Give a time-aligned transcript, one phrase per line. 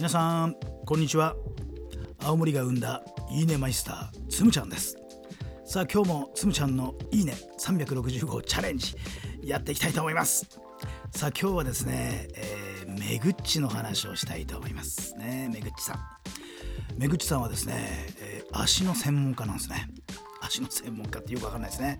[0.00, 0.56] 皆さん
[0.86, 1.36] こんにちは。
[2.24, 4.96] 青森が生んだいいねマイスターつむちゃんです。
[5.66, 8.96] さあ今日もつむちゃんのいいね365チャレンジ
[9.42, 10.58] やっていきたいと思います。
[11.10, 15.50] さあ今日はですね、えー、めぐっちの話をしたいと思いますね。
[15.52, 15.98] めぐっちさん。
[16.96, 19.86] めぐっちさんはですね、えー、足の専門家なんですね。
[20.40, 21.98] 足の専門家ってよくわかんないですね、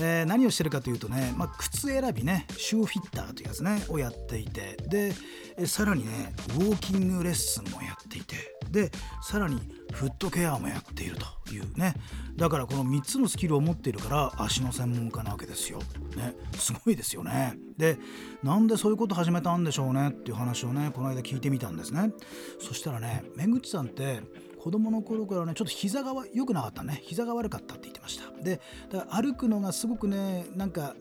[0.00, 4.76] えー、何をしてるかというとね、まあ、靴選びねシューフィッターというやつねをやっていて。
[4.88, 5.12] で
[5.56, 8.36] えさらにねウォーキングレッスンもやっていて
[8.70, 8.90] で
[9.22, 9.60] さらに
[9.92, 11.94] フットケアもやっているというね
[12.36, 15.80] だからこの3つのスキルを持っているから足の専門家なわけですよ。
[16.16, 17.56] ねすごいですよね。
[17.76, 17.98] で
[18.42, 20.10] なんでそういうこと始めたんでしょうね？
[20.10, 22.12] っていう話をねこの間聞いてみたんですね。
[22.60, 24.20] そしたらねめぐちさんって
[24.62, 28.60] 子供の頃からねちょっと膝が良くなかったね膝が悪かったって言ってましたで
[29.08, 30.94] 歩くのがすごくねなんか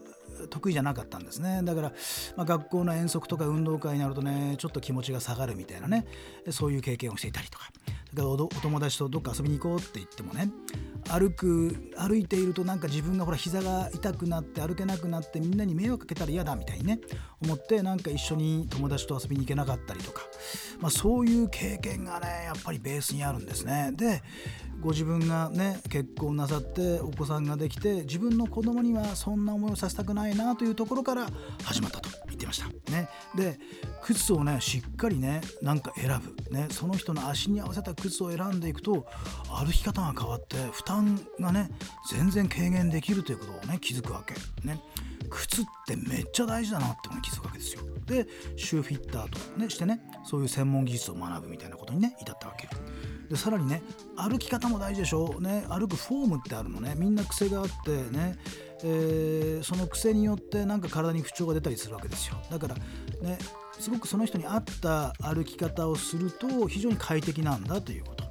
[0.47, 1.61] 得意じゃなかったんですね。
[1.63, 1.93] だから、
[2.35, 6.05] まあ、学校の遠足とか運動会になるとねちょっと気持ちが下がるみたいなね。
[6.49, 7.69] そういう経験をしていたりとか。
[8.13, 10.49] だからお友達とどっか遊びに行こうって言ってもね
[11.09, 16.99] 歩く歩いているとなんか自分がほら膝が痛くなって歩けなくなってみんなに迷惑かけたら嫌だみたいにね
[17.39, 20.23] 思ってなんか一緒に友達と遊びに行けなかったりとか、
[20.79, 23.91] まあ、そういう経験がねやっぱりベースにあるんですね。
[23.93, 24.21] で
[24.81, 31.27] ご自分がね結婚なさってお子さんができて自分の子供にはそんな思いをさせたくないなというところから
[31.63, 32.69] 始まったと言ってました。
[32.91, 33.59] ね、で
[34.01, 39.05] 靴をねしっかりねなんか選ぶ、ね、その人の足に合わせた靴を選んでいくと
[39.49, 41.69] 歩き方が変わって負担がね
[42.09, 44.33] 全然軽減できるということをね気づくわけ。
[44.65, 44.79] ね
[45.29, 47.81] 靴ってめっちゃ大事だなって気づくわけですよ。
[48.05, 52.67] でシューフィッターとねしてねそういう専門技術を学ぶみたいなことにね至ったわけ。
[53.29, 53.83] でさらにね
[54.15, 56.95] 歩き方も大事でしょ、ね、歩くフォームってあるのね。
[56.97, 58.37] みんな癖があってね、
[58.83, 62.37] えー、その癖によってなんか体に不調が出たりするわけですよ。
[62.49, 62.75] だから
[63.21, 63.37] ね
[63.79, 68.23] すごくその人に合った歩き方をすると非常に快適なんだということ。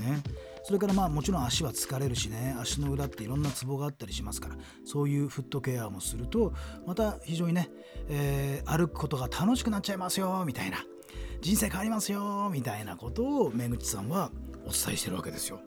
[0.00, 0.22] ね。
[0.70, 6.52] それからまあもちろん足は疲れるしね足の裏っていろんなツボがあったりしますからそういうフットケアもすると
[6.86, 7.70] また非常にね、
[8.08, 10.76] えー、歩くことが楽しくなっちゃいますよみたいな
[11.40, 14.30] 人生変わりますよみたいなことをめぐちさんは
[14.64, 15.60] お伝えしてるわけですよ。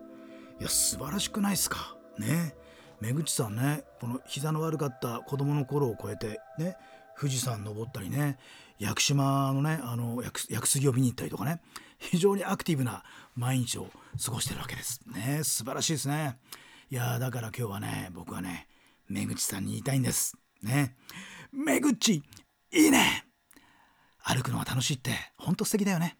[0.61, 1.97] いや素晴らしくないですか？
[2.17, 2.55] ね
[3.01, 6.78] めぐちさんねこの膝の悪かった子供の頃を超えてね
[7.19, 8.38] 富士山登ったりね
[8.79, 11.62] 屋久島のねあの屋久杉を見に行ったりとかね
[12.00, 13.03] 非常にアクティブな
[13.35, 13.88] 毎日を
[14.24, 15.41] 過ごしてるわけですね。
[15.44, 16.38] 素晴らしいですね。
[16.90, 18.68] いやだから今日はね僕はね
[19.07, 20.38] めぐちさんに言いたいんです。
[20.62, 20.96] ね。
[21.52, 22.23] めぐち
[22.72, 23.25] いいね。
[24.22, 26.18] 歩くのは楽しいってほんと素敵だよね。